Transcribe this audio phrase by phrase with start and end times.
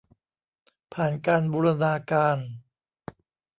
[0.93, 2.37] ผ่านการบูรณาการ